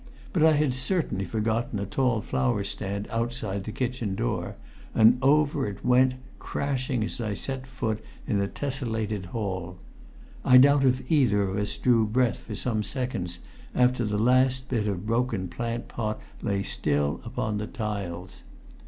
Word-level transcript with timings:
But 0.33 0.41
I 0.41 0.53
had 0.53 0.73
certainly 0.73 1.25
forgotten 1.25 1.77
a 1.77 1.85
tall 1.85 2.21
flower 2.21 2.63
stand 2.63 3.07
outside 3.11 3.65
the 3.65 3.71
kitchen 3.71 4.15
door, 4.15 4.55
and 4.95 5.19
over 5.21 5.67
it 5.67 5.85
went 5.85 6.15
crashing 6.39 7.03
as 7.03 7.21
I 7.21 7.35
set 7.35 7.67
foot 7.67 8.03
in 8.25 8.39
the 8.39 8.47
tessellated 8.47 9.25
hall. 9.25 9.77
I 10.43 10.57
doubt 10.57 10.85
if 10.85 11.11
either 11.11 11.43
of 11.47 11.55
us 11.57 11.77
drew 11.77 12.07
breath 12.07 12.39
for 12.39 12.55
some 12.55 12.81
seconds 12.81 13.41
after 13.75 14.03
the 14.03 14.17
last 14.17 14.69
bit 14.69 14.87
of 14.87 15.05
broken 15.05 15.47
plant 15.49 15.87
pot 15.87 16.19
lay 16.41 16.63
still 16.63 17.21
upon 17.23 17.59
the 17.59 17.67
tiles. 17.67 18.43